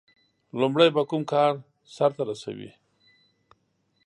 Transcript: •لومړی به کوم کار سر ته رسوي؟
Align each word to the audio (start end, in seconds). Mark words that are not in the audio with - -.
•لومړی 0.59 0.87
به 0.95 1.03
کوم 1.09 1.23
کار 1.31 1.51
سر 1.95 2.09
ته 2.15 2.23
رسوي؟ 2.29 2.71